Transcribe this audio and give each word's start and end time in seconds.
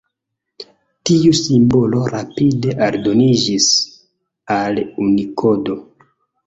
Tiu 1.09 1.33
simbolo 1.41 2.01
rapide 2.15 2.75
aldoniĝis 2.89 3.69
al 4.59 4.83
Unikodo. 5.07 5.81